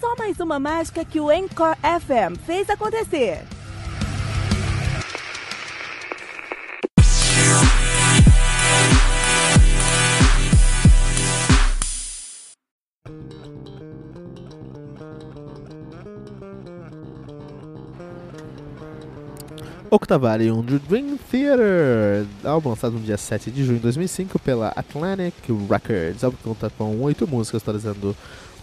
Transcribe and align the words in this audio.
Só 0.00 0.14
mais 0.16 0.40
uma 0.40 0.58
mágica 0.58 1.04
que 1.04 1.20
o 1.20 1.30
Encore 1.30 1.76
FM 1.80 2.38
fez 2.44 2.68
acontecer. 2.68 3.44
Octavarium 19.90 20.60
do 20.60 20.80
Dream 20.80 21.16
Theater, 21.30 22.26
álbum 22.42 22.70
lançado 22.70 22.94
no 22.94 23.00
dia 23.00 23.16
7 23.16 23.48
de 23.48 23.64
junho 23.64 23.76
de 23.76 23.82
2005 23.84 24.40
pela 24.40 24.72
Atlantic 24.74 25.34
Records. 25.70 26.24
álbum 26.24 26.36
que 26.36 26.42
conta 26.42 26.68
com 26.70 27.00
8 27.00 27.28
músicas, 27.28 27.62
totalizando 27.62 28.16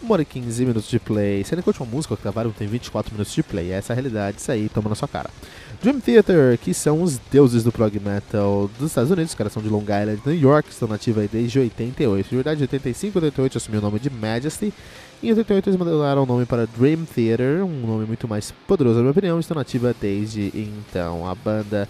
1 0.04 0.12
hora 0.12 0.22
e 0.22 0.26
15 0.26 0.66
minutos 0.66 0.90
de 0.90 1.00
play. 1.00 1.44
Sendo 1.44 1.62
que 1.62 1.70
a 1.70 1.72
última 1.72 1.86
música, 1.86 2.14
Octavarium, 2.14 2.52
tem 2.52 2.68
24 2.68 3.14
minutos 3.14 3.34
de 3.34 3.44
play. 3.44 3.72
Essa 3.72 3.92
é 3.92 3.94
a 3.94 3.96
realidade, 3.96 4.38
isso 4.40 4.52
aí, 4.52 4.70
toma 4.70 4.90
na 4.90 4.96
sua 4.96 5.08
cara. 5.08 5.30
Dream 5.82 6.00
Theater, 6.00 6.60
que 6.60 6.74
são 6.74 7.02
os 7.02 7.18
deuses 7.32 7.64
do 7.64 7.72
prog 7.72 8.00
metal 8.00 8.70
dos 8.78 8.90
Estados 8.90 9.10
Unidos, 9.10 9.32
os 9.32 9.36
caras 9.36 9.52
são 9.52 9.64
de 9.64 9.70
Long 9.70 9.82
Island, 9.82 10.22
New 10.26 10.40
York, 10.40 10.70
estão 10.70 10.88
nativos 10.88 11.22
aí 11.22 11.28
desde 11.28 11.58
88. 11.58 12.30
De 12.30 12.36
verdade, 12.36 12.62
85 12.62 13.18
e 13.18 13.24
88 13.24 13.58
assumiu 13.58 13.80
o 13.80 13.84
nome 13.84 14.00
de 14.00 14.10
Majesty. 14.10 14.72
Em 15.24 15.30
88 15.30 15.70
eles 15.70 15.80
mudaram 15.80 16.24
o 16.24 16.26
nome 16.26 16.46
para 16.46 16.66
Dream 16.66 17.06
Theater, 17.06 17.64
um 17.64 17.86
nome 17.86 18.06
muito 18.06 18.28
mais 18.28 18.52
poderoso 18.68 18.96
na 18.96 19.02
minha 19.02 19.12
opinião, 19.12 19.40
estão 19.40 19.56
nativa 19.56 19.96
desde 20.00 20.52
então. 20.54 21.28
A 21.28 21.36
banda 21.36 21.88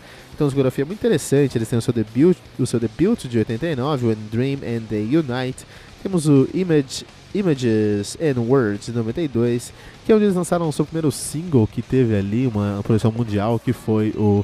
tem 0.50 0.64
uma 0.64 0.86
muito 0.86 1.00
interessante, 1.00 1.58
eles 1.58 1.68
têm 1.68 1.78
o 1.78 1.82
seu 1.82 1.94
debut, 1.94 2.38
o 2.58 2.66
seu 2.66 2.80
debut 2.80 3.26
de 3.26 3.38
89, 3.38 4.08
When 4.08 4.18
Dream 4.32 4.60
and 4.64 4.84
They 4.90 5.04
Unite. 5.16 5.66
Temos 6.02 6.28
o 6.28 6.48
Image, 6.54 7.06
Images 7.34 8.18
and 8.20 8.40
Words 8.42 8.88
de 8.88 8.92
92, 8.92 9.72
que 10.06 10.12
é 10.12 10.16
onde 10.16 10.26
eles 10.26 10.36
lançaram 10.36 10.68
o 10.68 10.74
seu 10.74 10.86
primeiro 10.86 11.12
single 11.12 11.68
que 11.68 11.82
teve 11.82 12.16
ali 12.16 12.48
uma 12.48 12.82
produção 12.84 13.12
mundial, 13.12 13.60
que 13.60 13.72
foi 13.72 14.14
o 14.18 14.44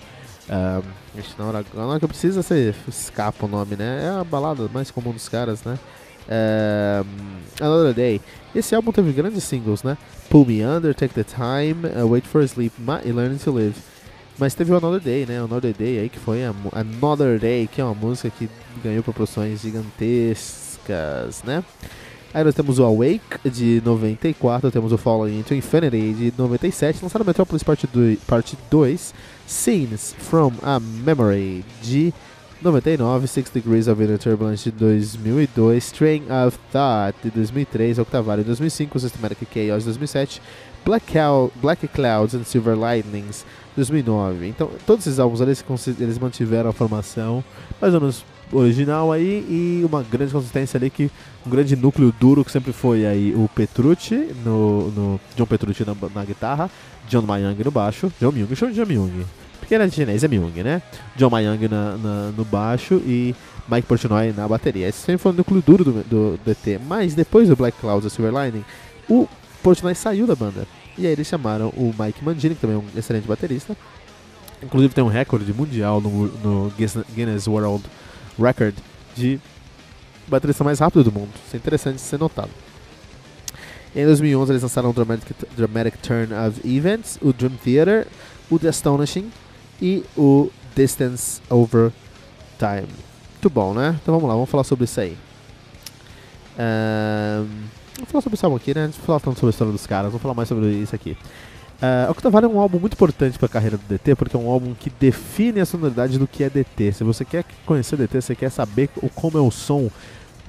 um, 0.49 0.81
na 1.37 1.45
hora, 1.45 1.65
na 1.73 1.85
hora 1.85 1.99
que 1.99 2.05
eu 2.05 2.09
preciso, 2.09 2.41
você 2.41 2.73
escapa 2.87 3.45
o 3.45 3.49
nome, 3.49 3.75
né? 3.75 4.05
É 4.05 4.19
a 4.19 4.23
balada 4.23 4.69
mais 4.71 4.91
comum 4.91 5.11
dos 5.11 5.27
caras, 5.27 5.63
né? 5.63 5.77
Um, 6.29 7.65
Another 7.65 7.93
Day. 7.93 8.21
Esse 8.53 8.75
álbum 8.75 8.91
teve 8.91 9.11
grandes 9.11 9.43
singles, 9.43 9.83
né? 9.83 9.97
Pull 10.29 10.45
Me 10.45 10.63
Under, 10.63 10.93
Take 10.93 11.13
the 11.13 11.23
Time, 11.23 11.87
uh, 11.87 12.07
Wait 12.07 12.25
for 12.25 12.43
Sleep 12.43 12.73
e 13.03 13.11
Learning 13.11 13.37
to 13.37 13.51
Live. 13.51 13.75
Mas 14.37 14.53
teve 14.53 14.71
o 14.71 14.77
Another 14.77 14.99
Day, 14.99 15.25
né? 15.25 15.39
Another 15.39 15.73
Day 15.73 15.99
aí 15.99 16.09
que 16.09 16.19
foi 16.19 16.45
a, 16.45 16.53
Another 16.73 17.39
Day, 17.39 17.67
que 17.67 17.81
é 17.81 17.83
uma 17.83 17.95
música 17.95 18.29
que 18.29 18.49
ganhou 18.83 19.03
proporções 19.03 19.61
gigantescas, 19.61 21.43
né? 21.43 21.63
Aí 22.33 22.43
nós 22.43 22.53
temos 22.53 22.77
o 22.77 22.83
Awake 22.83 23.49
de 23.49 23.81
94, 23.83 24.69
temos 24.69 24.91
o 24.91 24.97
Falling 24.97 25.39
into 25.39 25.55
Infinity 25.55 26.13
de 26.13 26.33
97, 26.37 27.01
lançaram 27.01 27.25
Metropolis 27.25 27.63
Parte 27.63 27.87
2, 27.87 28.19
parte 28.19 28.57
2 28.69 29.13
Scenes 29.47 30.13
from 30.19 30.51
a 30.61 30.79
Memory 30.79 31.65
de 31.81 32.13
99, 32.61 33.27
Six 33.27 33.49
Degrees 33.49 33.87
of 33.87 34.03
Inner 34.03 34.17
Turbulence 34.17 34.69
de 34.69 34.77
2002, 34.77 35.91
Train 35.91 36.23
of 36.29 36.59
Thought 36.71 37.17
de 37.23 37.31
2003, 37.31 37.99
Octavarium 37.99 38.43
de 38.43 38.47
2005, 38.49 38.99
Systematic 38.99 39.47
Chaos 39.53 39.83
de 39.83 39.85
2007, 39.85 40.41
Black, 40.87 41.13
Black 41.61 41.87
Clouds 41.89 42.33
and 42.33 42.45
Silver 42.45 42.77
Lightnings 42.77 43.45
de 43.71 43.75
2009. 43.75 44.47
Então, 44.47 44.71
todos 44.85 45.05
esses 45.05 45.19
álbuns 45.19 45.41
eles, 45.41 45.63
eles 45.99 46.17
mantiveram 46.17 46.69
a 46.69 46.73
formação 46.73 47.43
mais 47.81 47.93
ou 47.93 47.99
menos 47.99 48.23
original 48.53 49.11
aí 49.11 49.45
e 49.49 49.85
uma 49.85 50.01
grande 50.01 50.31
consistência 50.31 50.77
ali 50.77 50.89
que 50.89 51.11
um 51.45 51.49
grande 51.49 51.75
núcleo 51.75 52.13
duro 52.17 52.45
que 52.45 52.51
sempre 52.51 52.71
foi 52.71 53.05
aí 53.05 53.35
o 53.35 53.49
Petrucci 53.53 54.33
no, 54.45 54.89
no 54.91 55.19
John 55.35 55.45
Petrucci 55.45 55.83
na, 55.83 55.93
na 56.15 56.23
guitarra, 56.23 56.71
John 57.09 57.23
Mayang 57.23 57.61
no 57.61 57.71
baixo, 57.71 58.09
John 58.21 58.31
Myung, 58.31 58.55
show 58.55 58.69
de 58.69 58.75
John 58.75 58.85
Myung 58.85 59.25
porque 59.59 59.75
era 59.75 59.85
de 59.85 59.93
chinês, 59.93 60.23
é 60.23 60.29
Myung, 60.29 60.63
né? 60.63 60.81
John 61.17 61.29
Mayang 61.29 61.67
na, 61.67 61.97
na, 61.97 62.31
no 62.31 62.45
baixo 62.45 63.01
e 63.05 63.35
Mike 63.69 63.85
Portnoy 63.85 64.31
na 64.31 64.47
bateria. 64.47 64.87
Esse 64.87 64.99
sempre 64.99 65.17
foi 65.17 65.33
o 65.33 65.35
núcleo 65.35 65.61
duro 65.61 65.83
do, 65.83 65.91
do, 66.03 66.39
DT. 66.45 66.79
Mas 66.87 67.13
depois 67.13 67.49
do 67.49 67.55
Black 67.57 67.77
Clouds 67.77 68.05
e 68.05 68.15
Silver 68.15 68.33
Lining, 68.33 68.63
o 69.09 69.27
Portnoy 69.63 69.95
saiu 69.95 70.27
da 70.27 70.35
banda. 70.35 70.67
E 70.97 71.05
aí 71.05 71.11
eles 71.11 71.27
chamaram 71.27 71.69
o 71.69 71.93
Mike 71.97 72.23
Mangini, 72.23 72.55
que 72.55 72.61
também 72.61 72.75
é 72.75 72.79
um 72.79 72.99
excelente 72.99 73.27
baterista. 73.27 73.75
Inclusive 74.61 74.93
tem 74.93 75.03
um 75.03 75.07
recorde 75.07 75.53
mundial 75.53 76.01
no, 76.01 76.27
no 76.27 76.73
Guinness 77.13 77.47
World 77.47 77.83
Record 78.39 78.75
de 79.15 79.39
baterista 80.27 80.63
mais 80.63 80.79
rápido 80.79 81.03
do 81.03 81.11
mundo. 81.11 81.29
Isso 81.45 81.55
é 81.55 81.57
interessante 81.57 81.95
de 81.95 82.01
ser 82.01 82.17
notado. 82.17 82.49
Em 83.95 84.05
2011 84.05 84.51
eles 84.51 84.63
lançaram 84.63 84.89
o 84.89 84.93
Dramatic, 84.93 85.35
Dramatic 85.55 85.97
Turn 85.97 86.33
of 86.33 86.61
Events, 86.67 87.17
o 87.21 87.31
Dream 87.31 87.53
Theater, 87.63 88.07
o 88.49 88.59
The 88.59 88.69
Astonishing, 88.69 89.31
e 89.81 90.03
o 90.15 90.51
Distance 90.75 91.41
Over 91.49 91.91
Time. 92.57 92.87
Muito 93.33 93.49
bom, 93.49 93.73
né? 93.73 93.97
Então 94.01 94.13
vamos 94.13 94.27
lá, 94.27 94.35
vamos 94.35 94.49
falar 94.49 94.63
sobre 94.63 94.85
isso 94.85 94.99
aí. 94.99 95.17
Um, 96.59 97.47
vamos 97.97 98.11
falar 98.11 98.21
sobre 98.21 98.35
esse 98.35 98.45
álbum 98.45 98.57
aqui, 98.57 98.73
né? 98.73 98.81
Antes 98.81 98.99
de 98.99 99.05
falar 99.05 99.19
tanto 99.19 99.39
sobre 99.39 99.49
a 99.49 99.51
história 99.51 99.73
dos 99.73 99.85
caras, 99.85 100.11
vamos 100.11 100.21
falar 100.21 100.33
mais 100.33 100.47
sobre 100.47 100.67
isso 100.69 100.95
aqui. 100.95 101.17
Uh, 101.81 102.09
Octavarium 102.09 102.51
é 102.51 102.53
um 102.55 102.59
álbum 102.59 102.79
muito 102.79 102.93
importante 102.93 103.37
para 103.37 103.45
a 103.45 103.49
carreira 103.49 103.77
do 103.77 103.83
DT, 103.87 104.15
porque 104.15 104.35
é 104.35 104.39
um 104.39 104.49
álbum 104.49 104.73
que 104.73 104.89
define 104.89 105.59
a 105.59 105.65
sonoridade 105.65 106.17
do 106.17 106.27
que 106.27 106.43
é 106.43 106.49
DT. 106.49 106.93
Se 106.93 107.03
você 107.03 107.23
quer 107.23 107.45
conhecer 107.65 107.95
o 107.95 107.97
DT, 107.97 108.21
você 108.21 108.35
quer 108.35 108.49
saber 108.49 108.89
o, 108.97 109.09
como 109.09 109.37
é 109.37 109.41
o 109.41 109.51
som, 109.51 109.89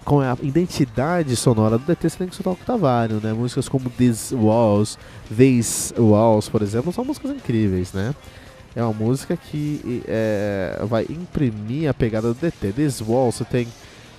como 0.04 0.22
é 0.22 0.30
a 0.30 0.38
identidade 0.42 1.36
sonora 1.36 1.76
do 1.76 1.84
DT, 1.84 2.08
você 2.08 2.18
tem 2.18 2.28
que 2.28 2.32
escutar 2.34 2.50
o 2.50 2.52
Octavarium, 2.54 3.20
né? 3.22 3.32
Músicas 3.32 3.68
como 3.68 3.90
These 3.90 4.34
Walls, 4.34 4.98
These 5.36 5.94
Walls, 5.98 6.48
por 6.48 6.62
exemplo, 6.62 6.92
são 6.92 7.04
músicas 7.04 7.30
incríveis, 7.32 7.92
né? 7.92 8.14
é 8.78 8.82
uma 8.82 8.92
música 8.92 9.36
que 9.36 10.02
é, 10.06 10.78
vai 10.84 11.04
imprimir 11.10 11.90
a 11.90 11.94
pegada 11.94 12.32
do 12.32 12.34
DT. 12.34 12.72
This 12.72 13.00
Wall 13.00 13.32
você 13.32 13.44
tem 13.44 13.66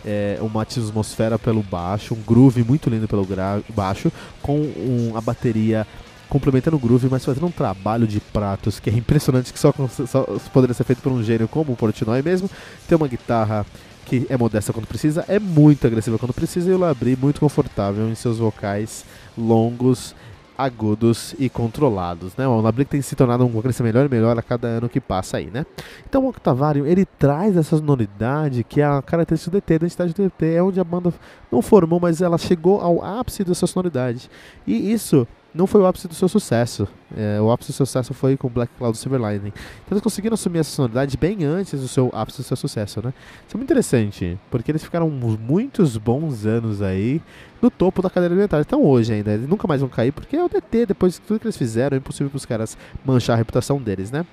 é, 0.05 0.37
uma 0.41 0.61
atmosfera 0.61 1.37
pelo 1.37 1.61
baixo, 1.61 2.13
um 2.13 2.21
groove 2.21 2.63
muito 2.63 2.89
lindo 2.89 3.07
pelo 3.07 3.27
baixo, 3.69 4.11
com 4.41 4.59
um, 4.59 5.13
a 5.15 5.21
bateria 5.21 5.85
complementando 6.29 6.77
o 6.77 6.79
groove, 6.79 7.07
mas 7.09 7.25
fazendo 7.25 7.47
um 7.47 7.51
trabalho 7.51 8.05
de 8.05 8.19
pratos 8.19 8.79
que 8.79 8.89
é 8.89 8.93
impressionante, 8.93 9.51
que 9.51 9.59
só, 9.59 9.73
só 10.07 10.23
poderia 10.53 10.73
ser 10.73 10.83
feito 10.83 11.01
por 11.01 11.11
um 11.11 11.23
gênio 11.23 11.47
como 11.47 11.73
o 11.73 11.75
Portnoy 11.75 12.21
mesmo. 12.21 12.49
Tem 12.87 12.95
uma 12.95 13.07
guitarra 13.07 13.65
que 14.05 14.25
é 14.29 14.37
modesta 14.37 14.73
quando 14.73 14.87
precisa, 14.87 15.23
é 15.27 15.39
muito 15.39 15.85
agressiva 15.85 16.17
quando 16.17 16.33
precisa, 16.33 16.69
e 16.69 16.73
o 16.73 16.77
Labrie 16.77 17.15
muito 17.15 17.39
confortável 17.39 18.09
em 18.09 18.15
seus 18.15 18.37
vocais 18.37 19.05
longos 19.37 20.15
agudos 20.59 21.33
e 21.39 21.50
controlados, 21.50 22.35
né? 22.35 22.45
O 22.45 22.59
Labrick 22.59 22.91
tem 22.91 23.01
se 23.01 23.15
tornado 23.15 23.45
um 23.45 23.47
vocalista 23.47 23.81
melhor 23.81 24.06
e 24.06 24.09
melhor 24.09 24.38
a 24.38 24.41
cada 24.41 24.67
ano 24.67 24.89
que 24.89 25.00
passa 25.00 25.38
aí, 25.38 25.50
né? 25.50 25.65
Então 26.07 26.25
o 26.25 26.27
Octavarium, 26.27 26.85
ele 26.85 27.06
traz 27.06 27.56
essa 27.56 27.77
sonoridade 27.77 28.65
que 28.65 28.81
é 28.81 28.85
a 28.85 29.01
característica 29.01 29.51
do 29.51 29.61
DT, 29.61 29.79
da 29.79 29.85
identidade 29.85 30.13
do 30.13 30.45
é 30.45 30.61
onde 30.61 30.77
a 30.77 30.83
banda 30.83 31.13
não 31.50 31.61
formou, 31.61 31.97
mas 31.97 32.21
ela 32.21 32.38
chegou 32.38 32.81
ao 32.81 33.01
ápice 33.01 33.45
dessa 33.45 33.65
sonoridade. 33.65 34.29
E 34.67 34.91
isso 34.91 35.25
não 35.53 35.65
foi 35.65 35.81
o 35.81 35.85
ápice 35.85 36.07
do 36.07 36.13
seu 36.13 36.27
sucesso. 36.27 36.87
É, 37.15 37.41
o 37.41 37.51
ápice 37.51 37.71
do 37.71 37.75
seu 37.75 37.85
sucesso 37.85 38.13
foi 38.13 38.37
com 38.37 38.47
Black 38.49 38.71
Cloud 38.77 38.97
Silverlining. 38.97 39.47
Então 39.47 39.91
eles 39.91 40.01
conseguiram 40.01 40.35
assumir 40.35 40.59
essa 40.59 40.71
sonoridade 40.71 41.17
bem 41.17 41.43
antes 41.43 41.79
do 41.79 41.87
seu 41.87 42.09
ápice 42.13 42.37
do 42.39 42.43
seu 42.43 42.55
sucesso, 42.55 43.01
né? 43.03 43.13
Isso 43.47 43.55
é 43.55 43.57
muito 43.57 43.67
interessante, 43.67 44.37
porque 44.51 44.71
eles 44.71 44.83
ficaram 44.83 45.09
muitos 45.09 45.97
bons 45.97 46.45
anos 46.45 46.81
aí 46.81 47.21
no 47.61 47.71
topo 47.71 48.01
da 48.01 48.09
cadeira 48.09 48.33
alimentar. 48.33 48.59
Então 48.59 48.83
hoje 48.83 49.13
ainda, 49.13 49.31
eles 49.31 49.47
nunca 49.47 49.67
mais 49.67 49.81
vão 49.81 49.89
cair, 49.89 50.11
porque 50.11 50.35
é 50.35 50.43
o 50.43 50.49
DT, 50.49 50.85
depois 50.87 51.13
de 51.13 51.21
tudo 51.21 51.39
que 51.39 51.47
eles 51.47 51.57
fizeram, 51.57 51.95
é 51.95 51.97
impossível 51.97 52.29
para 52.29 52.37
os 52.37 52.45
caras 52.45 52.77
manchar 53.03 53.33
a 53.33 53.37
reputação 53.37 53.81
deles, 53.81 54.11
né? 54.11 54.25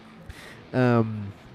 Um, 0.75 1.46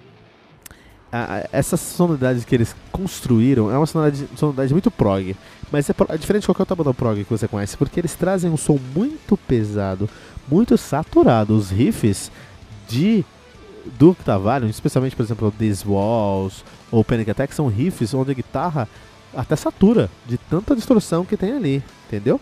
a, 1.11 1.47
essa 1.51 1.75
sonoridade 1.75 2.45
que 2.45 2.55
eles 2.55 2.75
construíram 2.91 3.69
é 3.69 3.77
uma 3.77 3.85
sonoridade, 3.85 4.27
sonoridade 4.35 4.73
muito 4.73 4.89
prog. 4.89 5.35
Mas 5.71 5.89
é, 5.89 5.95
é, 6.09 6.17
diferente 6.17 6.41
de 6.41 6.47
qualquer 6.47 6.63
outra 6.63 6.75
banda 6.75 6.93
prog 6.93 7.23
que 7.23 7.29
você 7.29 7.47
conhece, 7.47 7.77
porque 7.77 7.99
eles 7.99 8.15
trazem 8.15 8.49
um 8.49 8.57
som 8.57 8.79
muito 8.95 9.35
pesado, 9.35 10.09
muito 10.47 10.77
saturado. 10.77 11.55
Os 11.55 11.69
riffs 11.69 12.31
de 12.87 13.25
do 13.97 14.11
Octavarium, 14.11 14.69
especialmente, 14.69 15.15
por 15.15 15.23
exemplo, 15.23 15.51
These 15.57 15.87
Walls 15.87 16.63
ou 16.91 17.03
Panic 17.03 17.31
Attack, 17.31 17.53
são 17.53 17.67
riffs 17.67 18.13
onde 18.13 18.31
a 18.31 18.35
guitarra 18.35 18.87
até 19.33 19.55
satura 19.55 20.09
de 20.27 20.37
tanta 20.37 20.75
distorção 20.75 21.25
que 21.25 21.37
tem 21.37 21.53
ali, 21.53 21.83
entendeu? 22.07 22.39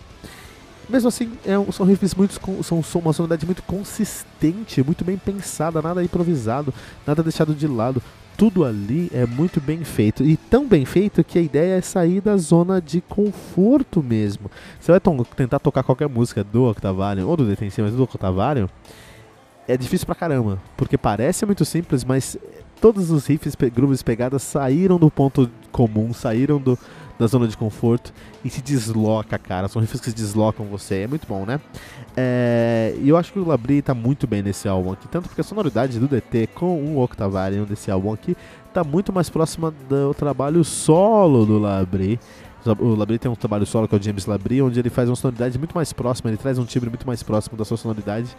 Mesmo 0.90 1.08
assim, 1.08 1.32
é, 1.46 1.72
são 1.72 1.86
riffs 1.86 2.16
muito. 2.16 2.34
São, 2.64 2.82
são 2.82 3.00
uma 3.02 3.14
sonoridade 3.14 3.46
muito 3.46 3.62
consistente, 3.62 4.84
muito 4.84 5.06
bem 5.06 5.18
pensada, 5.18 5.82
nada 5.82 6.04
improvisado, 6.04 6.74
nada 7.06 7.22
deixado 7.22 7.54
de 7.54 7.68
lado 7.68 8.02
tudo 8.40 8.64
ali 8.64 9.12
é 9.14 9.26
muito 9.26 9.60
bem 9.60 9.84
feito. 9.84 10.24
E 10.24 10.38
tão 10.38 10.66
bem 10.66 10.86
feito 10.86 11.22
que 11.26 11.38
a 11.38 11.42
ideia 11.42 11.78
é 11.78 11.82
sair 11.82 12.22
da 12.22 12.38
zona 12.38 12.82
de 12.82 13.02
conforto 13.02 14.02
mesmo. 14.02 14.50
Você 14.80 14.94
vai 14.94 15.02
to 15.02 15.28
tentar 15.36 15.60
tocar 15.60 15.84
qualquer 15.84 16.08
música 16.08 16.42
do 16.42 16.64
Octavarium, 16.64 17.28
ou 17.28 17.36
do 17.36 17.46
Detenção, 17.46 17.84
mas 17.84 17.94
do 17.94 18.02
Octavarium, 18.02 18.70
é 19.68 19.76
difícil 19.76 20.06
pra 20.06 20.16
caramba. 20.16 20.58
Porque 20.78 20.98
parece 20.98 21.46
muito 21.46 21.66
simples, 21.66 22.06
mas 22.06 22.38
todos 22.80 23.12
os 23.12 23.28
riffs, 23.28 23.56
grooves 23.76 24.02
pegadas 24.02 24.42
saíram 24.42 24.98
do 24.98 25.12
ponto 25.12 25.52
comum, 25.70 26.14
saíram 26.14 26.60
do, 26.60 26.80
da 27.20 27.28
zona 27.28 27.48
de 27.48 27.58
conforto 27.58 28.14
e 28.44 28.50
se 28.50 28.62
desloca, 28.62 29.38
cara. 29.38 29.68
São 29.68 29.82
riffs 29.82 30.00
que 30.00 30.10
se 30.10 30.16
deslocam 30.16 30.66
você. 30.66 31.02
É 31.02 31.08
muito 31.08 31.28
bom, 31.28 31.46
né? 31.46 31.60
É, 32.16 32.96
e 33.02 33.10
eu 33.10 33.18
acho 33.18 33.34
que 33.34 33.40
o 33.40 33.46
Labrie 33.46 33.82
tá 33.82 33.94
muito 33.94 34.26
bem 34.26 34.42
nesse 34.42 34.68
álbum 34.70 34.94
aqui. 34.94 35.08
Tanto 35.10 35.28
porque 35.28 35.42
a 35.42 35.44
sonoridade 35.44 36.00
do 36.00 36.08
DT 36.08 36.48
com 36.56 36.82
o 36.82 37.04
Octavarium 37.04 37.66
desse 37.66 37.92
álbum 37.92 38.14
aqui 38.14 38.38
tá 38.74 38.84
muito 38.84 39.12
mais 39.12 39.30
próxima 39.30 39.74
do 39.90 40.14
trabalho 40.14 40.64
solo 40.64 41.46
do 41.46 41.60
Labrie. 41.60 42.18
O 42.80 42.96
Labrie 42.96 43.20
tem 43.20 43.30
um 43.30 43.36
trabalho 43.36 43.66
solo 43.66 43.88
que 43.88 43.96
é 43.96 43.98
o 43.98 44.02
James 44.02 44.26
Labrie, 44.26 44.62
onde 44.62 44.80
ele 44.80 44.90
faz 44.90 45.10
uma 45.10 45.16
sonoridade 45.16 45.58
muito 45.58 45.74
mais 45.74 45.94
próxima, 45.94 46.30
ele 46.30 46.38
traz 46.38 46.58
um 46.58 46.66
timbre 46.66 46.90
muito 46.90 47.06
mais 47.06 47.24
próximo 47.24 47.58
da 47.58 47.64
sua 47.64 47.78
sonoridade 47.78 48.36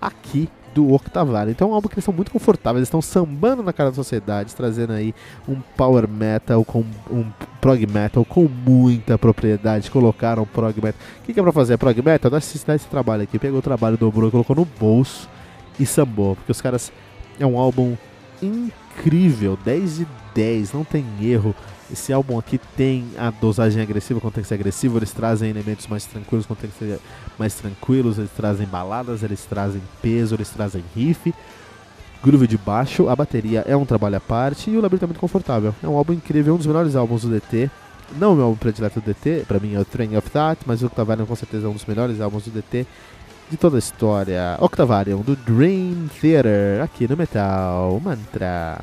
aqui 0.00 0.48
do 0.74 0.92
Octavar. 0.92 1.48
Então 1.48 1.68
é 1.68 1.70
um 1.70 1.74
álbum 1.74 1.88
que 1.88 1.94
eles 1.94 2.04
são 2.04 2.12
muito 2.12 2.32
confortáveis, 2.32 2.80
eles 2.80 2.88
estão 2.88 3.00
sambando 3.00 3.62
na 3.62 3.72
cara 3.72 3.90
da 3.90 3.96
sociedade, 3.96 4.54
trazendo 4.54 4.92
aí 4.92 5.14
um 5.48 5.56
power 5.76 6.08
metal 6.08 6.64
com 6.64 6.84
um 7.10 7.24
prog 7.60 7.86
metal 7.86 8.24
com 8.24 8.48
muita 8.48 9.16
propriedade. 9.16 9.90
Colocaram 9.90 10.44
prog 10.44 10.74
metal. 10.76 11.00
O 11.20 11.24
que, 11.24 11.32
que 11.32 11.40
é 11.40 11.42
pra 11.42 11.52
fazer? 11.52 11.78
Prog 11.78 11.96
metal? 12.02 12.30
Dá 12.30 12.36
necessidade 12.38 12.80
desse 12.80 12.90
trabalho 12.90 13.22
aqui. 13.22 13.38
Pegou 13.38 13.60
o 13.60 13.62
trabalho, 13.62 13.96
dobrou, 13.96 14.30
colocou 14.30 14.56
no 14.56 14.64
bolso 14.64 15.28
e 15.78 15.86
sambou. 15.86 16.36
Porque 16.36 16.52
os 16.52 16.60
caras. 16.60 16.92
É 17.36 17.44
um 17.44 17.58
álbum 17.58 17.96
incrível, 18.42 19.58
10 19.64 19.96
de 19.96 20.06
10, 20.34 20.72
não 20.72 20.84
tem 20.84 21.04
erro. 21.20 21.54
Esse 21.92 22.12
álbum 22.12 22.38
aqui 22.38 22.58
tem 22.76 23.04
a 23.18 23.30
dosagem 23.30 23.82
agressiva 23.82 24.20
quando 24.20 24.34
tem 24.34 24.42
que 24.42 24.48
ser 24.48 24.54
agressivo, 24.54 24.98
eles 24.98 25.12
trazem 25.12 25.50
elementos 25.50 25.86
mais 25.86 26.04
tranquilos 26.06 26.46
quando 26.46 26.60
tem 26.60 26.70
que 26.70 26.78
ser 26.78 26.98
mais 27.38 27.54
tranquilos, 27.54 28.18
eles 28.18 28.30
trazem 28.30 28.66
baladas, 28.66 29.22
eles 29.22 29.44
trazem 29.44 29.82
peso, 30.00 30.34
eles 30.34 30.48
trazem 30.48 30.82
riff, 30.94 31.34
groove 32.22 32.46
de 32.46 32.56
baixo, 32.56 33.08
a 33.08 33.14
bateria 33.14 33.64
é 33.66 33.76
um 33.76 33.84
trabalho 33.84 34.16
à 34.16 34.20
parte 34.20 34.70
e 34.70 34.76
o 34.76 34.80
labirinto 34.80 35.04
é 35.04 35.08
muito 35.08 35.20
confortável. 35.20 35.74
É 35.82 35.86
um 35.86 35.96
álbum 35.96 36.14
incrível, 36.14 36.54
um 36.54 36.56
dos 36.56 36.66
melhores 36.66 36.96
álbuns 36.96 37.22
do 37.22 37.28
DT. 37.28 37.70
Não 38.18 38.32
o 38.32 38.36
meu 38.36 38.44
álbum 38.46 38.56
predileto 38.56 39.00
do 39.00 39.04
DT, 39.04 39.44
pra 39.46 39.58
mim 39.58 39.74
é 39.74 39.80
o 39.80 39.84
Train 39.84 40.16
of 40.16 40.30
Thought, 40.30 40.62
mas 40.66 40.82
o 40.82 40.86
Octavarium 40.86 41.26
com 41.26 41.36
certeza 41.36 41.66
é 41.66 41.68
um 41.68 41.74
dos 41.74 41.84
melhores 41.84 42.20
álbuns 42.20 42.44
do 42.44 42.50
DT 42.50 42.86
de 43.50 43.56
toda 43.56 43.76
a 43.76 43.78
história. 43.78 44.56
Octavarium 44.60 45.20
do 45.20 45.36
Dream 45.36 46.08
Theater, 46.20 46.82
aqui 46.82 47.08
no 47.08 47.16
Metal 47.16 48.00
Mantra. 48.02 48.82